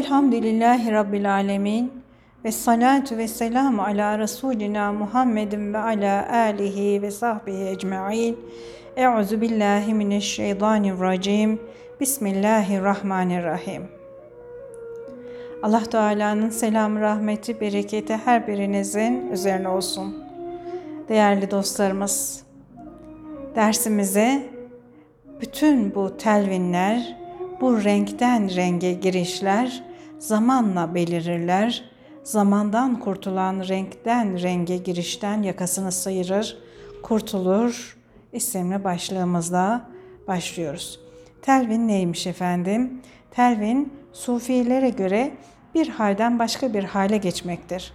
[0.00, 1.92] Elhamdülillahi Rabbil Alemin
[2.44, 8.38] ve salatu ve selamu ala Resulina Muhammedin ve ala alihi ve sahbihi ecma'in.
[8.96, 11.60] Euzu billahi mineşşeytanirracim.
[12.00, 13.82] Bismillahirrahmanirrahim.
[15.62, 20.24] Allah Teala'nın selamı, rahmeti, bereketi her birinizin üzerine olsun.
[21.08, 22.42] Değerli dostlarımız,
[23.56, 24.42] dersimize
[25.40, 27.16] bütün bu telvinler,
[27.60, 29.89] bu renkten renge girişler
[30.20, 31.90] zamanla belirirler.
[32.22, 36.58] Zamandan kurtulan renkten renge girişten yakasını sıyırır,
[37.02, 37.96] kurtulur
[38.32, 39.90] isimli başlığımızla
[40.28, 41.00] başlıyoruz.
[41.42, 43.02] Telvin neymiş efendim?
[43.30, 45.32] Telvin sufilere göre
[45.74, 47.92] bir halden başka bir hale geçmektir.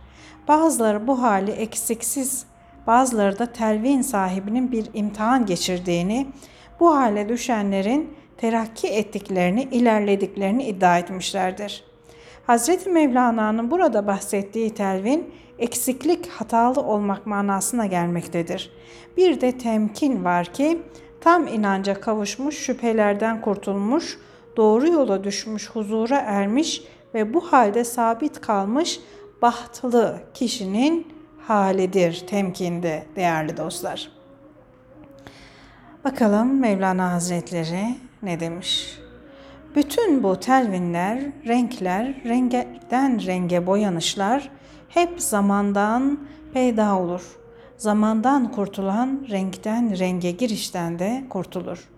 [0.48, 2.45] Bazıları bu hali eksiksiz,
[2.88, 6.28] bazıları da telvin sahibinin bir imtihan geçirdiğini,
[6.80, 11.95] bu hale düşenlerin terakki ettiklerini, ilerlediklerini iddia etmişlerdir.
[12.48, 18.72] Hazreti Mevlana'nın burada bahsettiği telvin, eksiklik hatalı olmak manasına gelmektedir.
[19.18, 20.82] Bir de temkin var ki,
[21.22, 24.20] tam inanca kavuşmuş, şüphelerden kurtulmuş,
[24.58, 29.00] doğru yola düşmüş, huzura ermiş ve bu halde sabit kalmış
[29.42, 31.08] bahtlı kişinin
[31.48, 34.12] halidir temkinde değerli dostlar.
[36.04, 39.05] Bakalım Mevlana Hazretleri ne demiş?
[39.76, 44.50] Bütün bu telvinler, renkler, rengden renge boyanışlar
[44.90, 46.20] hep zamandan
[46.54, 47.38] peyda olur.
[47.78, 51.90] Zamandan kurtulan renkten renge girişten de kurtulur.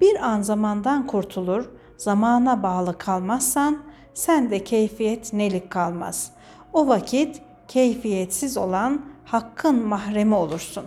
[0.00, 3.78] Bir an zamandan kurtulur, zamana bağlı kalmazsan
[4.14, 6.30] sen de keyfiyet nelik kalmaz.
[6.72, 10.84] O vakit keyfiyetsiz olan hakkın mahremi olursun.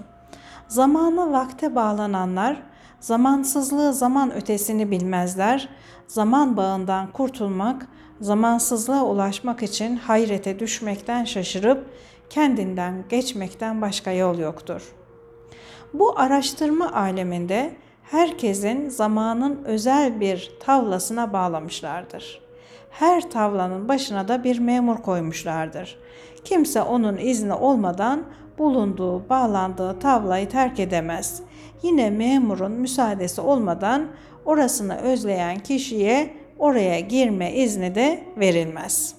[0.68, 2.64] Zamana vakte bağlananlar
[3.00, 5.70] zamansızlığı zaman ötesini bilmezler.
[6.08, 7.88] Zaman bağından kurtulmak,
[8.22, 11.90] zamansızlığa ulaşmak için hayrete düşmekten şaşırıp
[12.30, 14.94] kendinden geçmekten başka yol yoktur.
[15.94, 22.42] Bu araştırma aleminde herkesin zamanın özel bir tavlasına bağlamışlardır.
[22.90, 26.00] Her tavlanın başına da bir memur koymuşlardır.
[26.44, 28.24] Kimse onun izni olmadan
[28.58, 31.42] bulunduğu, bağlandığı tavlayı terk edemez.
[31.84, 34.08] Yine memurun müsaadesi olmadan
[34.46, 39.16] orasını özleyen kişiye oraya girme izni de verilmez.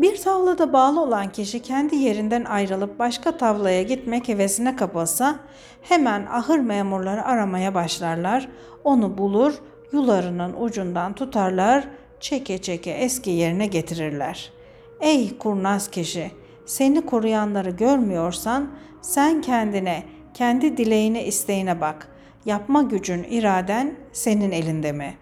[0.00, 5.36] Bir tavlada bağlı olan kişi kendi yerinden ayrılıp başka tavlaya gitmek hevesine kapılsa
[5.82, 8.48] hemen ahır memurları aramaya başlarlar.
[8.84, 9.54] Onu bulur,
[9.92, 11.88] yularının ucundan tutarlar,
[12.20, 14.52] çeke çeke eski yerine getirirler.
[15.00, 16.30] Ey kurnaz kişi!
[16.66, 18.68] Seni koruyanları görmüyorsan
[19.02, 20.02] sen kendine,
[20.34, 22.08] kendi dileğine, isteğine bak.
[22.44, 25.14] Yapma gücün, iraden senin elinde mi?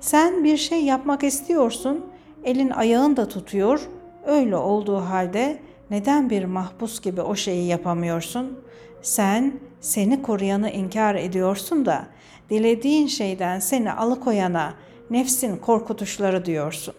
[0.00, 2.06] Sen bir şey yapmak istiyorsun,
[2.44, 3.88] elin ayağın da tutuyor.
[4.26, 5.58] Öyle olduğu halde
[5.90, 8.58] neden bir mahpus gibi o şeyi yapamıyorsun?
[9.02, 12.06] Sen seni koruyanı inkar ediyorsun da
[12.50, 14.74] dilediğin şeyden seni alıkoyana
[15.10, 16.94] nefsin korkutuşları diyorsun.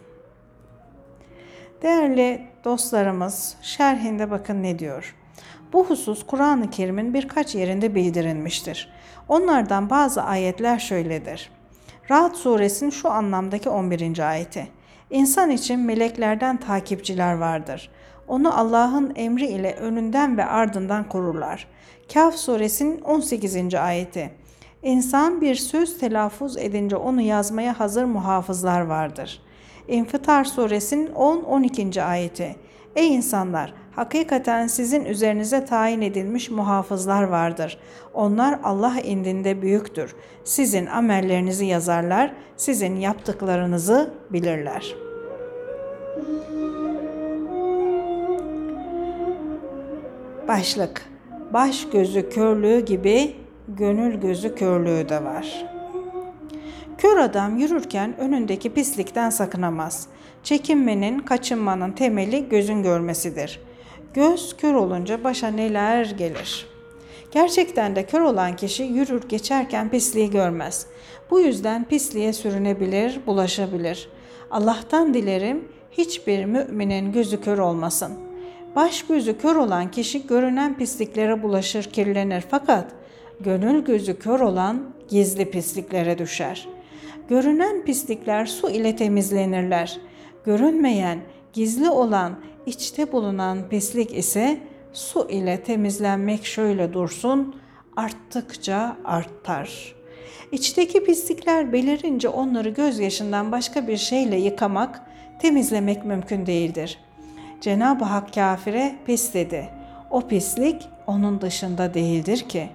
[1.81, 5.15] Değerli dostlarımız şerhinde bakın ne diyor.
[5.73, 8.89] Bu husus Kur'an-ı Kerim'in birkaç yerinde bildirilmiştir.
[9.27, 11.49] Onlardan bazı ayetler şöyledir.
[12.09, 14.29] Rahat suresinin şu anlamdaki 11.
[14.29, 14.67] ayeti.
[15.09, 17.89] İnsan için meleklerden takipçiler vardır.
[18.27, 21.67] Onu Allah'ın emri ile önünden ve ardından korurlar.
[22.13, 23.75] Kaf suresinin 18.
[23.75, 24.31] ayeti.
[24.83, 29.50] İnsan bir söz telaffuz edince onu yazmaya hazır muhafızlar vardır.''
[29.87, 32.03] İnfitar suresinin 10-12.
[32.03, 32.55] ayeti.
[32.95, 33.73] Ey insanlar!
[33.95, 37.77] Hakikaten sizin üzerinize tayin edilmiş muhafızlar vardır.
[38.13, 40.15] Onlar Allah indinde büyüktür.
[40.43, 44.95] Sizin amellerinizi yazarlar, sizin yaptıklarınızı bilirler.
[50.47, 51.11] Başlık
[51.53, 53.35] Baş gözü körlüğü gibi
[53.67, 55.80] gönül gözü körlüğü de var.''
[57.01, 60.07] Kör adam yürürken önündeki pislikten sakınamaz.
[60.43, 63.59] Çekinmenin, kaçınmanın temeli gözün görmesidir.
[64.13, 66.67] Göz kör olunca başa neler gelir.
[67.31, 70.85] Gerçekten de kör olan kişi yürür geçerken pisliği görmez.
[71.31, 74.09] Bu yüzden pisliğe sürünebilir, bulaşabilir.
[74.51, 78.13] Allah'tan dilerim hiçbir müminin gözü kör olmasın.
[78.75, 82.91] Baş gözü kör olan kişi görünen pisliklere bulaşır, kirlenir fakat
[83.39, 86.80] gönül gözü kör olan gizli pisliklere düşer.''
[87.29, 89.97] Görünen pislikler su ile temizlenirler.
[90.45, 91.19] Görünmeyen,
[91.53, 94.57] gizli olan, içte bulunan pislik ise
[94.93, 97.55] su ile temizlenmek şöyle dursun,
[97.95, 99.95] arttıkça artar.
[100.51, 105.01] İçteki pislikler belirince onları gözyaşından başka bir şeyle yıkamak,
[105.39, 106.99] temizlemek mümkün değildir.
[107.61, 109.69] Cenab-ı Hak kafire pis dedi.
[110.09, 112.69] O pislik onun dışında değildir ki.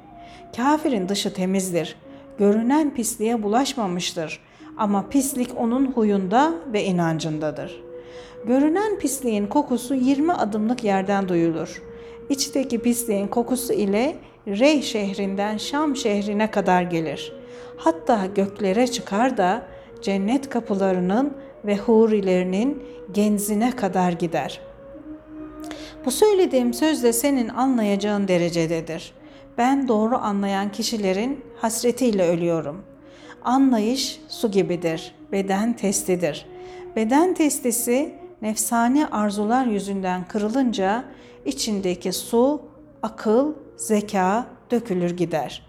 [0.57, 1.97] Kafirin dışı temizdir.
[2.39, 4.41] Görünen pisliğe bulaşmamıştır.
[4.77, 7.83] Ama pislik onun huyunda ve inancındadır.
[8.47, 11.83] Görünen pisliğin kokusu 20 adımlık yerden duyulur.
[12.31, 14.17] İçteki pisliğin kokusu ile
[14.47, 17.33] Rey şehrinden Şam şehrine kadar gelir.
[17.77, 19.67] Hatta göklere çıkar da
[20.03, 21.33] cennet kapılarının
[21.65, 22.83] ve hurilerinin
[23.13, 24.61] genzine kadar gider.
[26.05, 29.13] Bu söylediğim söz de senin anlayacağın derecededir.
[29.59, 32.83] Ben doğru anlayan kişilerin hasretiyle ölüyorum.
[33.45, 36.47] Anlayış su gibidir, beden testidir.
[36.97, 41.05] Beden testisi nefsani arzular yüzünden kırılınca
[41.45, 42.63] içindeki su,
[43.03, 45.67] akıl, zeka dökülür gider.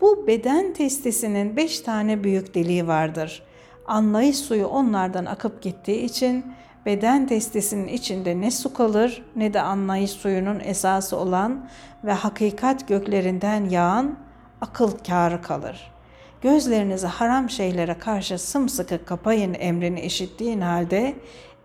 [0.00, 3.42] Bu beden testisinin beş tane büyük deliği vardır.
[3.86, 6.44] Anlayış suyu onlardan akıp gittiği için
[6.86, 11.68] beden testisinin içinde ne su kalır ne de anlayış suyunun esası olan
[12.04, 14.18] ve hakikat göklerinden yağan
[14.60, 15.94] akıl kârı kalır.
[16.40, 21.14] Gözlerinizi haram şeylere karşı sımsıkı kapayın emrini işittiğin halde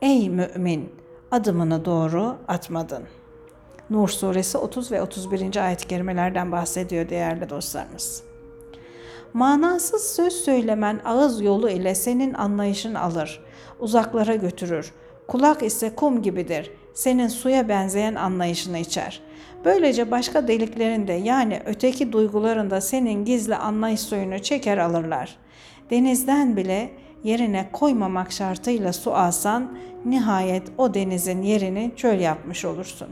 [0.02, 0.94] ey mümin
[1.32, 3.04] adımını doğru atmadın.
[3.90, 5.66] Nur suresi 30 ve 31.
[5.66, 8.24] ayet-i kerimelerden bahsediyor değerli dostlarımız.
[9.34, 13.42] Manasız söz söylemen ağız yolu ile senin anlayışın alır,
[13.80, 14.94] uzaklara götürür.
[15.30, 19.22] Kulak ise kum gibidir, senin suya benzeyen anlayışını içer.
[19.66, 25.38] Böylece başka deliklerinde yani öteki duygularında senin gizli anlayış suyunu çeker alırlar.
[25.90, 26.90] Denizden bile
[27.24, 33.08] yerine koymamak şartıyla su alsan nihayet o denizin yerini çöl yapmış olursun.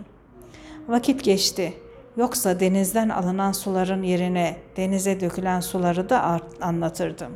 [0.88, 1.74] Vakit geçti.
[2.18, 7.32] Yoksa denizden alınan suların yerine denize dökülen suları da anlatırdım.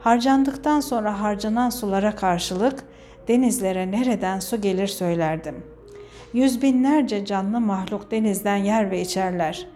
[0.00, 2.84] Harcandıktan sonra harcanan sulara karşılık
[3.30, 5.54] denizlere nereden su gelir söylerdim.
[6.32, 9.66] Yüz binlerce canlı mahluk denizden yer ve içerler.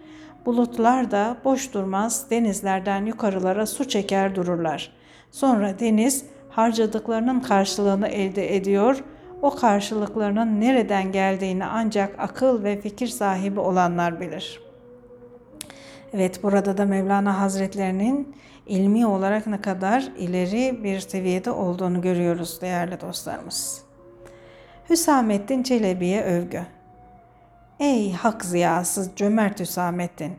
[0.45, 4.91] Bulutlar da boş durmaz denizlerden yukarılara su çeker dururlar.
[5.31, 9.03] Sonra deniz harcadıklarının karşılığını elde ediyor,
[9.41, 14.64] o karşılıklarının nereden geldiğini ancak akıl ve fikir sahibi olanlar bilir.
[16.15, 18.35] Evet burada da Mevlana Hazretlerinin
[18.65, 23.83] ilmi olarak ne kadar ileri bir seviyede olduğunu görüyoruz değerli dostlarımız.
[24.89, 26.61] Hüsamettin Çelebi'ye övgü.
[27.79, 30.33] Ey hak ziyası cömert Hüsamettin!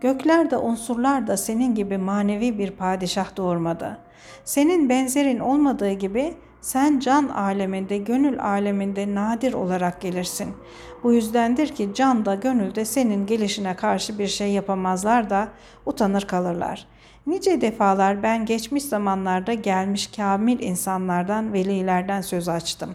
[0.00, 3.98] Gökler de unsurlar da senin gibi manevi bir padişah doğurmadı.
[4.44, 10.54] Senin benzerin olmadığı gibi sen can aleminde, gönül aleminde nadir olarak gelirsin.
[11.02, 15.48] Bu yüzdendir ki can da gönül de senin gelişine karşı bir şey yapamazlar da
[15.86, 16.86] utanır kalırlar.
[17.26, 22.94] Nice defalar ben geçmiş zamanlarda gelmiş kamil insanlardan, velilerden söz açtım.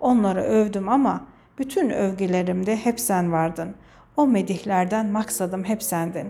[0.00, 1.24] Onları övdüm ama
[1.58, 3.74] bütün övgülerimde hep sen vardın.
[4.16, 6.28] O medihlerden maksadım hep sendin.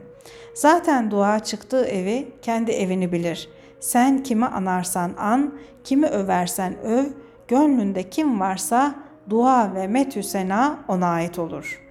[0.54, 3.48] Zaten dua çıktığı evi kendi evini bilir.
[3.80, 5.54] Sen kimi anarsan an,
[5.84, 7.06] kimi översen öv,
[7.48, 8.94] gönlünde kim varsa
[9.30, 11.82] dua ve metü sena ona ait olur.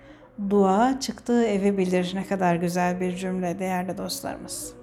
[0.50, 4.74] Dua çıktığı evi bilir ne kadar güzel bir cümle değerli dostlarımız.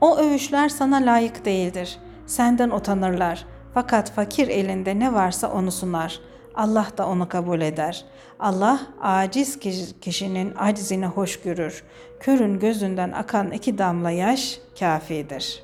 [0.00, 1.98] O övüşler sana layık değildir.
[2.26, 3.46] Senden utanırlar.
[3.74, 6.20] Fakat fakir elinde ne varsa onu sunar.
[6.54, 8.04] Allah da onu kabul eder.
[8.38, 9.58] Allah aciz
[10.00, 11.84] kişinin aczini hoş görür.
[12.20, 15.62] Körün gözünden akan iki damla yaş kafidir.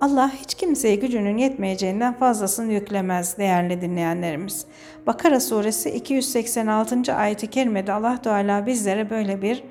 [0.00, 4.66] Allah hiç kimseye gücünün yetmeyeceğinden fazlasını yüklemez değerli dinleyenlerimiz.
[5.06, 7.14] Bakara suresi 286.
[7.14, 9.64] ayeti kerimede Allah Teala bizlere böyle bir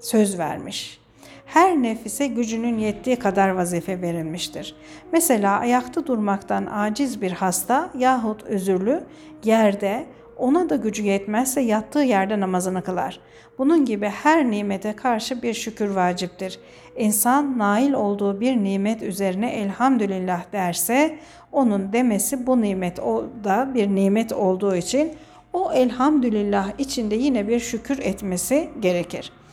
[0.00, 1.03] söz vermiş
[1.46, 4.74] her nefise gücünün yettiği kadar vazife verilmiştir.
[5.12, 9.04] Mesela ayakta durmaktan aciz bir hasta yahut özürlü
[9.44, 13.20] yerde ona da gücü yetmezse yattığı yerde namazını kılar.
[13.58, 16.58] Bunun gibi her nimete karşı bir şükür vaciptir.
[16.96, 21.18] İnsan nail olduğu bir nimet üzerine elhamdülillah derse
[21.52, 25.12] onun demesi bu nimet o da bir nimet olduğu için
[25.52, 29.43] o elhamdülillah içinde yine bir şükür etmesi gerekir.''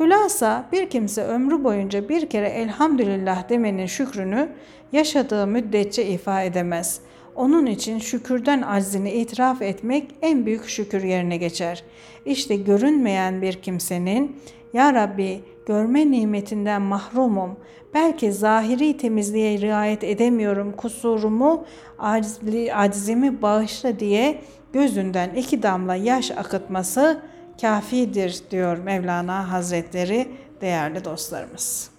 [0.00, 4.48] Hülasa bir kimse ömrü boyunca bir kere elhamdülillah demenin şükrünü
[4.92, 7.00] yaşadığı müddetçe ifa edemez.
[7.34, 11.84] Onun için şükürden aczini itiraf etmek en büyük şükür yerine geçer.
[12.26, 14.36] İşte görünmeyen bir kimsenin
[14.72, 17.56] Ya Rabbi görme nimetinden mahrumum.
[17.94, 20.72] Belki zahiri temizliğe riayet edemiyorum.
[20.72, 21.64] Kusurumu,
[21.98, 24.40] acizli, acizimi bağışla diye
[24.72, 27.22] gözünden iki damla yaş akıtması
[27.60, 30.28] kafidir diyor Mevlana Hazretleri
[30.60, 31.90] değerli dostlarımız.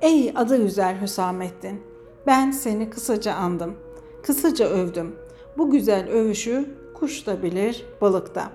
[0.00, 1.82] Ey adı güzel Hüsamettin,
[2.26, 3.76] ben seni kısaca andım,
[4.22, 5.16] kısaca övdüm.
[5.58, 8.50] Bu güzel övüşü kuş da bilir, balık da.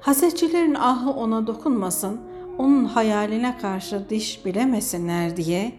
[0.00, 2.20] Hasetçilerin ahı ona dokunmasın,
[2.58, 5.72] onun hayaline karşı diş bilemesinler diye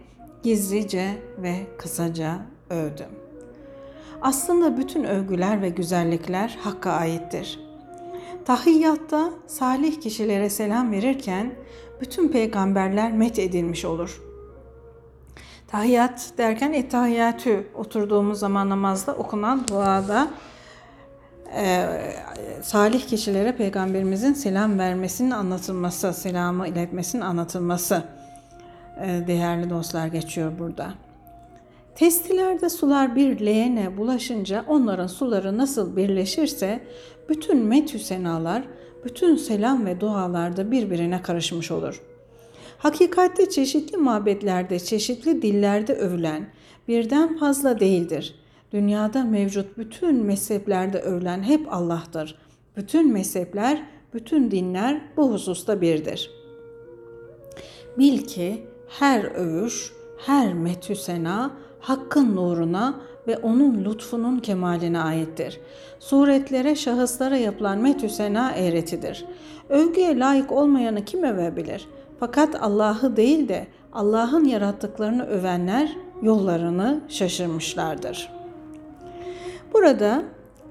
[0.44, 2.38] gizlice ve kısaca
[2.70, 3.27] övdüm.
[4.22, 7.60] Aslında bütün övgüler ve güzellikler Hakk'a aittir.
[8.46, 11.54] Tahiyyatta salih kişilere selam verirken
[12.02, 14.22] bütün peygamberler met edilmiş olur.
[15.68, 20.28] Tahiyyat derken ettehiyyatü oturduğumuz zaman namazda okunan duada
[21.56, 21.88] e,
[22.62, 28.04] salih kişilere peygamberimizin selam vermesinin anlatılması, selamı iletmesinin anlatılması
[29.02, 30.94] e, değerli dostlar geçiyor burada.
[31.98, 36.80] Testilerde sular bir leğene bulaşınca onların suları nasıl birleşirse
[37.30, 38.64] bütün metü senalar,
[39.06, 42.02] bütün selam ve dualarda birbirine karışmış olur.
[42.78, 46.48] Hakikatte çeşitli mabetlerde, çeşitli dillerde övülen
[46.88, 48.36] birden fazla değildir.
[48.72, 52.36] Dünyada mevcut bütün mezheplerde övülen hep Allah'tır.
[52.76, 56.32] Bütün mezhepler, bütün dinler bu hususta birdir.
[57.98, 58.66] Bil ki
[59.00, 59.94] her övüş,
[60.26, 62.96] her metü sena Hakk'ın nuruna
[63.28, 65.60] ve onun lütfunun kemaline aittir.
[66.00, 69.26] Suretlere, şahıslara yapılan metü sena eğretidir.
[69.70, 71.88] Övgüye layık olmayanı kim övebilir?
[72.20, 78.34] Fakat Allah'ı değil de Allah'ın yarattıklarını övenler yollarını şaşırmışlardır.
[79.74, 80.24] Burada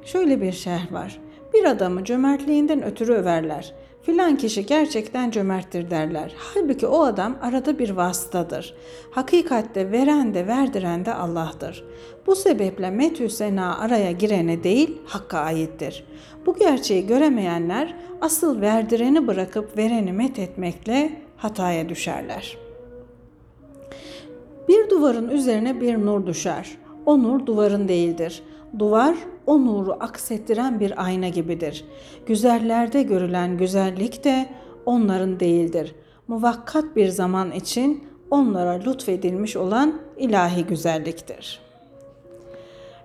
[0.05, 1.21] şöyle bir şerh var.
[1.55, 3.75] Bir adamı cömertliğinden ötürü överler
[4.07, 6.35] filan kişi gerçekten cömerttir derler.
[6.39, 8.75] Halbuki o adam arada bir vasıtadır.
[9.11, 11.85] Hakikatte veren de verdiren de Allah'tır.
[12.27, 16.05] Bu sebeple metü sena araya girene değil Hakk'a aittir.
[16.47, 22.59] Bu gerçeği göremeyenler asıl verdireni bırakıp vereni met etmekle hataya düşerler.
[24.69, 26.79] Bir duvarın üzerine bir nur düşer.
[27.07, 28.43] O nur duvarın değildir.
[28.79, 29.17] Duvar
[29.47, 31.85] o nuru aksettiren bir ayna gibidir.
[32.27, 34.49] Güzellerde görülen güzellik de
[34.87, 35.95] onların değildir.
[36.29, 41.61] Muvakkat bir zaman için onlara lütfedilmiş olan ilahi güzelliktir.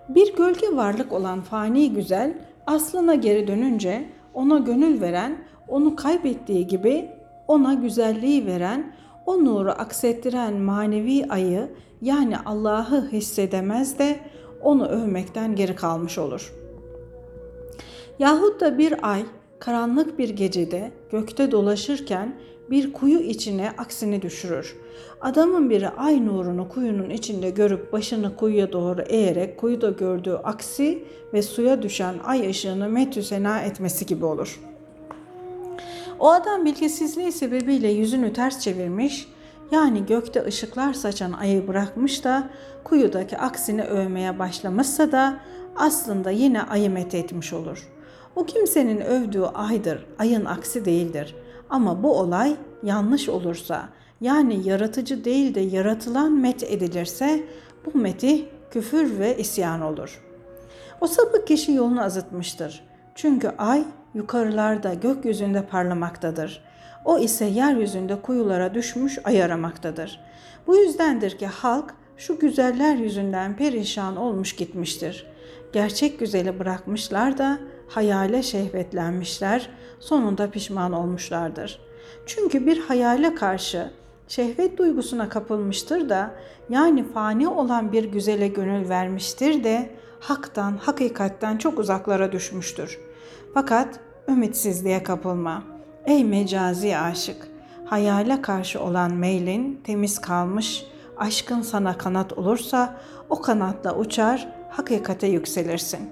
[0.10, 2.34] Bir gölge varlık olan fani güzel
[2.68, 5.38] aslına geri dönünce ona gönül veren,
[5.68, 7.10] onu kaybettiği gibi
[7.48, 8.94] ona güzelliği veren,
[9.26, 11.70] o nuru aksettiren manevi ayı
[12.02, 14.20] yani Allah'ı hissedemez de
[14.64, 16.54] onu övmekten geri kalmış olur.
[18.20, 19.26] Yahut da bir ay
[19.60, 22.36] karanlık bir gecede gökte dolaşırken
[22.70, 24.76] bir kuyu içine aksini düşürür.
[25.22, 31.04] Adamın biri ay nurunu kuyunun içinde görüp başını kuyuya doğru eğerek kuyuda gördüğü aksi
[31.34, 34.60] ve suya düşen ay ışığını metüsena etmesi gibi olur.
[36.20, 39.28] O adam bilgisizliği sebebiyle yüzünü ters çevirmiş,
[39.72, 42.50] yani gökte ışıklar saçan ayı bırakmış da
[42.84, 45.38] kuyudaki aksini övmeye başlamışsa da
[45.76, 47.88] aslında yine ayı met etmiş olur.
[48.36, 51.36] O kimsenin övdüğü aydır, ayın aksi değildir.
[51.70, 53.90] Ama bu olay yanlış olursa,
[54.22, 57.44] yani yaratıcı değil de yaratılan met edilirse
[57.86, 60.22] bu meti küfür ve isyan olur.
[61.02, 62.84] O sapık kişi yolunu azıtmıştır.
[63.16, 66.64] Çünkü ay yukarılarda gökyüzünde parlamaktadır.
[67.06, 70.20] O ise yeryüzünde kuyulara düşmüş ay aramaktadır.
[70.68, 75.28] Bu yüzdendir ki halk şu güzeller yüzünden perişan olmuş gitmiştir.
[75.74, 81.80] Gerçek güzeli bırakmışlar da hayale şehvetlenmişler, sonunda pişman olmuşlardır.
[82.26, 83.92] Çünkü bir hayale karşı
[84.28, 86.32] şehvet duygusuna kapılmıştır da
[86.70, 89.90] yani fani olan bir güzele gönül vermiştir de
[90.20, 93.00] haktan, hakikatten çok uzaklara düşmüştür.
[93.54, 95.64] Fakat ümitsizliğe kapılma.
[96.06, 97.48] Ey mecazi aşık!
[97.86, 100.86] Hayale karşı olan meylin temiz kalmış,
[101.18, 102.98] aşkın sana kanat olursa
[103.30, 106.10] o kanatla uçar, hakikate yükselirsin.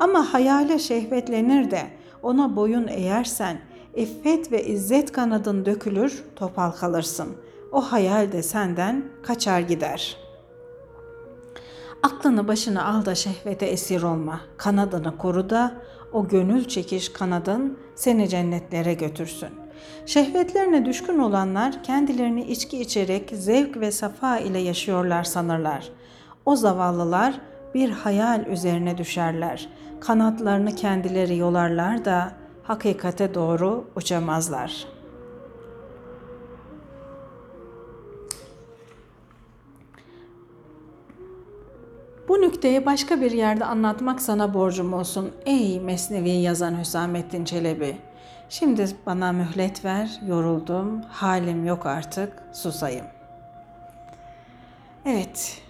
[0.00, 1.82] Ama hayale şehvetlenir de
[2.22, 3.60] ona boyun eğersen,
[3.94, 7.28] iffet ve izzet kanadın dökülür, topal kalırsın.
[7.72, 10.16] O hayal de senden kaçar gider.
[12.02, 14.40] Aklını başına al da şehvete esir olma.
[14.56, 15.72] Kanadını koru da
[16.12, 19.48] o gönül çekiş kanadın seni cennetlere götürsün.
[20.06, 25.88] Şehvetlerine düşkün olanlar kendilerini içki içerek zevk ve safa ile yaşıyorlar sanırlar.
[26.44, 27.40] O zavallılar
[27.74, 29.68] bir hayal üzerine düşerler.
[30.00, 34.97] Kanatlarını kendileri yolarlar da hakikate doğru uçamazlar.
[42.28, 47.96] Bu nükteyi başka bir yerde anlatmak sana borcum olsun ey Mesnevi yazan Hüsamettin Çelebi.
[48.48, 53.18] Şimdi bana mühlet ver, yoruldum, halim yok artık, susayım.''
[55.10, 55.62] Evet,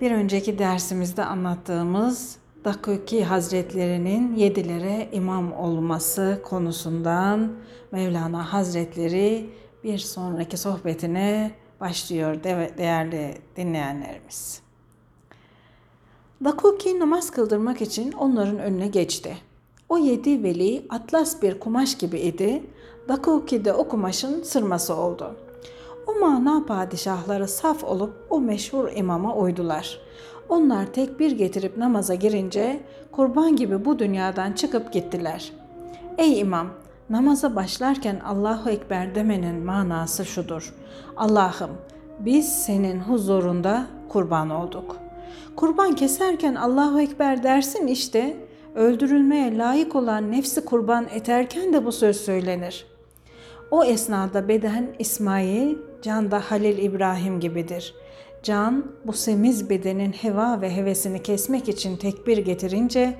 [0.00, 7.52] bir önceki dersimizde anlattığımız Dakuki Hazretlerinin yedilere imam olması konusundan
[7.92, 9.50] Mevlana Hazretleri
[9.84, 12.42] bir sonraki sohbetine başlıyor
[12.78, 14.65] değerli dinleyenlerimiz.
[16.44, 19.36] Dakuki namaz kıldırmak için onların önüne geçti.
[19.88, 22.62] O yedi veli atlas bir kumaş gibi idi.
[23.08, 25.36] Dakuki de o kumaşın sırması oldu.
[26.06, 30.00] O mana padişahları saf olup o meşhur imama uydular.
[30.48, 32.80] Onlar tekbir getirip namaza girince
[33.12, 35.52] kurban gibi bu dünyadan çıkıp gittiler.
[36.18, 36.68] Ey imam,
[37.10, 40.74] namaza başlarken Allahu Ekber demenin manası şudur.
[41.16, 41.70] Allah'ım
[42.20, 45.05] biz senin huzurunda kurban olduk.
[45.56, 48.36] Kurban keserken Allahu Ekber dersin işte,
[48.74, 52.86] öldürülmeye layık olan nefsi kurban eterken de bu söz söylenir.
[53.70, 57.94] O esnada beden İsmail, can da Halil İbrahim gibidir.
[58.42, 63.14] Can bu semiz bedenin heva ve hevesini kesmek için tekbir getirince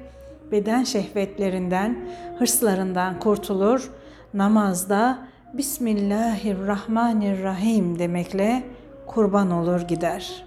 [0.53, 2.09] beden şehvetlerinden,
[2.39, 3.91] hırslarından kurtulur.
[4.35, 8.63] Namazda Bismillahirrahmanirrahim demekle
[9.07, 10.47] kurban olur gider.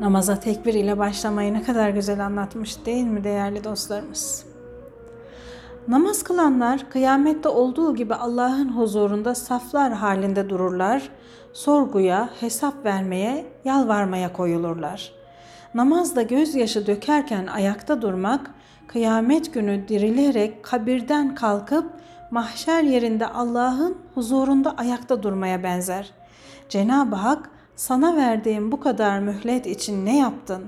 [0.00, 4.46] Namaza tekbir ile başlamayı ne kadar güzel anlatmış değil mi değerli dostlarımız?
[5.88, 11.10] Namaz kılanlar kıyamette olduğu gibi Allah'ın huzurunda saflar halinde dururlar,
[11.52, 15.12] sorguya, hesap vermeye, yalvarmaya koyulurlar.
[15.74, 18.50] Namazda gözyaşı dökerken ayakta durmak,
[18.86, 21.86] kıyamet günü dirilerek kabirden kalkıp
[22.30, 26.12] mahşer yerinde Allah'ın huzurunda ayakta durmaya benzer.
[26.68, 30.64] Cenab-ı Hak sana verdiğim bu kadar mühlet için ne yaptın,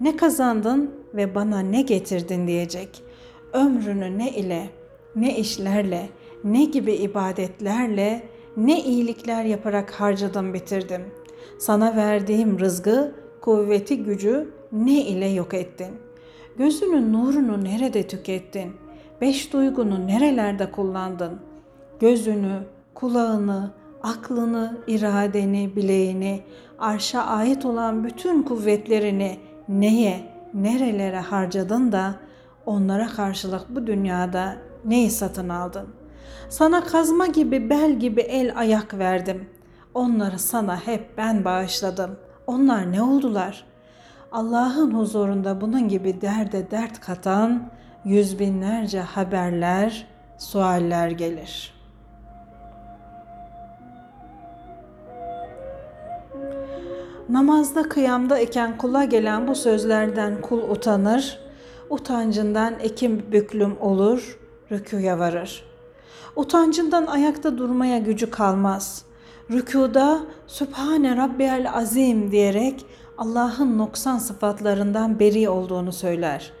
[0.00, 3.02] ne kazandın ve bana ne getirdin diyecek.
[3.52, 4.68] Ömrünü ne ile,
[5.16, 6.08] ne işlerle,
[6.44, 8.22] ne gibi ibadetlerle,
[8.56, 11.02] ne iyilikler yaparak harcadım bitirdim.
[11.58, 15.94] Sana verdiğim rızgı, kuvveti, gücü ne ile yok ettin?
[16.58, 18.72] Gözünün nurunu nerede tükettin?
[19.20, 21.40] Beş duygunu nerelerde kullandın?
[22.00, 22.62] Gözünü,
[22.94, 23.70] kulağını,
[24.02, 26.42] aklını, iradeni, bileğini,
[26.78, 29.38] arşa ait olan bütün kuvvetlerini
[29.68, 30.20] neye,
[30.54, 32.14] nerelere harcadın da
[32.66, 35.88] onlara karşılık bu dünyada neyi satın aldın?
[36.48, 39.48] Sana kazma gibi, bel gibi el ayak verdim.
[39.94, 42.16] Onları sana hep ben bağışladım.
[42.46, 43.64] Onlar ne oldular?
[44.32, 47.70] Allah'ın huzurunda bunun gibi derde dert katan
[48.04, 50.06] yüz binlerce haberler,
[50.38, 51.81] sualler gelir.''
[57.32, 61.38] Namazda kıyamda eken kula gelen bu sözlerden kul utanır,
[61.90, 64.38] utancından ekim büklüm olur,
[64.70, 65.64] rüküye varır.
[66.36, 69.04] Utancından ayakta durmaya gücü kalmaz.
[69.50, 72.86] Rükuda Sübhane Rabbiyel Azim diyerek
[73.18, 76.52] Allah'ın noksan sıfatlarından beri olduğunu söyler.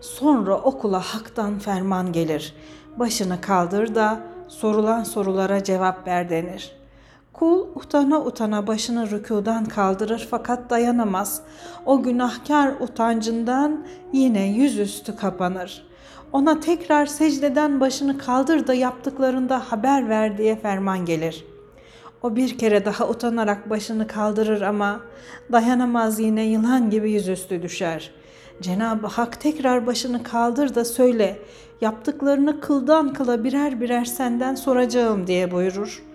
[0.00, 2.54] Sonra okula haktan ferman gelir.
[2.98, 6.79] Başını kaldır da sorulan sorulara cevap ver denir.''
[7.40, 11.42] Kul utana utana başını rükudan kaldırır fakat dayanamaz.
[11.86, 15.86] O günahkar utancından yine yüzüstü kapanır.
[16.32, 21.44] Ona tekrar secdeden başını kaldır da yaptıklarında haber ver diye ferman gelir.
[22.22, 25.00] O bir kere daha utanarak başını kaldırır ama
[25.52, 28.10] dayanamaz yine yılan gibi yüzüstü düşer.
[28.60, 31.38] Cenab-ı Hak tekrar başını kaldır da söyle,
[31.80, 36.09] yaptıklarını kıldan kıla birer birer senden soracağım diye buyurur.''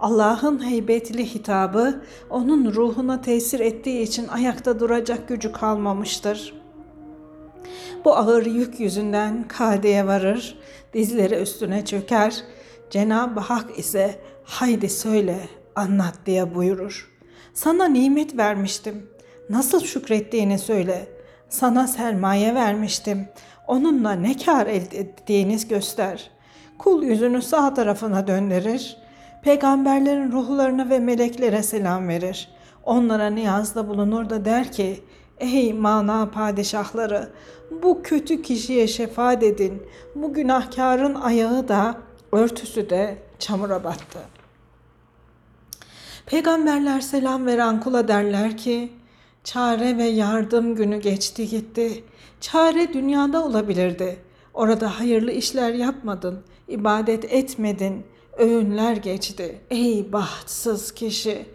[0.00, 6.54] Allah'ın heybetli hitabı onun ruhuna tesir ettiği için ayakta duracak gücü kalmamıştır.
[8.04, 10.58] Bu ağır yük yüzünden kadeye varır,
[10.94, 12.44] dizleri üstüne çöker.
[12.90, 17.10] Cenab-ı Hak ise haydi söyle, anlat diye buyurur.
[17.54, 19.06] Sana nimet vermiştim.
[19.50, 21.08] Nasıl şükrettiğini söyle.
[21.48, 23.28] Sana sermaye vermiştim.
[23.66, 26.30] Onunla ne kar elde ettiğiniz göster.
[26.78, 28.96] Kul yüzünü sağ tarafına döndürür
[29.42, 32.48] peygamberlerin ruhlarına ve meleklere selam verir.
[32.84, 35.00] Onlara niyazda bulunur da der ki,
[35.38, 37.28] Ey mana padişahları,
[37.82, 39.82] bu kötü kişiye şefaat edin.
[40.14, 41.96] Bu günahkarın ayağı da,
[42.32, 44.18] örtüsü de çamura battı.
[46.26, 48.92] Peygamberler selam veren kula derler ki,
[49.44, 52.04] çare ve yardım günü geçti gitti.
[52.40, 54.16] Çare dünyada olabilirdi.
[54.54, 58.06] Orada hayırlı işler yapmadın, ibadet etmedin,
[58.40, 59.60] öğünler geçti.
[59.70, 61.46] Ey bahtsız kişi!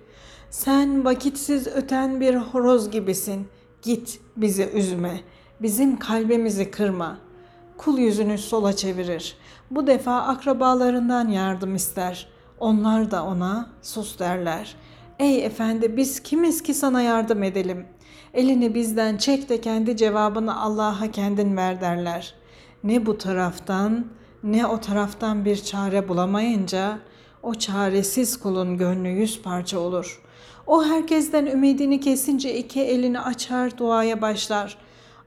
[0.49, 3.47] Sen vakitsiz öten bir horoz gibisin.
[3.81, 5.19] Git bizi üzme.
[5.61, 7.17] Bizim kalbimizi kırma.
[7.77, 9.37] Kul yüzünü sola çevirir.
[9.71, 12.27] Bu defa akrabalarından yardım ister.
[12.59, 14.75] Onlar da ona sus derler.
[15.19, 17.85] Ey efendi biz kimiz ki sana yardım edelim.
[18.33, 22.33] Elini bizden çek de kendi cevabını Allah'a kendin ver derler.
[22.83, 24.05] Ne bu taraftan
[24.43, 26.99] ne o taraftan bir çare bulamayınca
[27.43, 30.21] o çaresiz kulun gönlü yüz parça olur.
[30.67, 34.77] O herkesten ümidini kesince iki elini açar duaya başlar.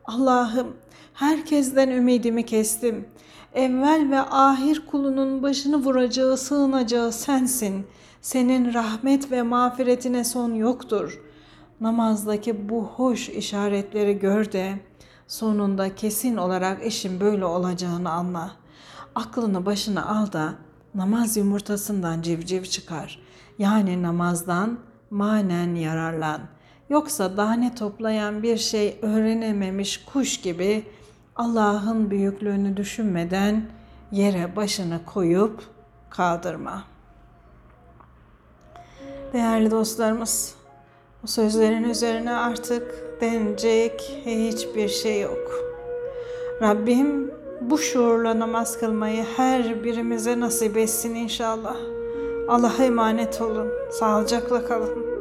[0.05, 0.77] Allah'ım
[1.14, 3.09] herkesten ümidimi kestim.
[3.55, 7.87] Evvel ve ahir kulunun başını vuracağı, sığınacağı sensin.
[8.21, 11.21] Senin rahmet ve mağfiretine son yoktur.
[11.81, 14.73] Namazdaki bu hoş işaretleri gör de
[15.27, 18.51] sonunda kesin olarak işin böyle olacağını anla.
[19.19, 20.55] Aklını başına al da
[20.95, 23.23] namaz yumurtasından civciv çıkar.
[23.59, 24.79] Yani namazdan
[25.11, 26.41] manen yararlan.
[26.91, 30.87] Yoksa tane toplayan bir şey öğrenememiş kuş gibi
[31.37, 33.63] Allah'ın büyüklüğünü düşünmeden
[34.13, 35.63] yere başını koyup
[36.11, 36.85] kaldırma.
[39.33, 40.55] Değerli dostlarımız,
[41.23, 45.51] bu sözlerin üzerine artık denecek hiçbir şey yok.
[46.63, 51.77] Rabbim bu şuurla namaz kılmayı her birimize nasip etsin inşallah.
[52.49, 53.68] Allah'a emanet olun.
[53.90, 55.18] Sağlıcakla kalın.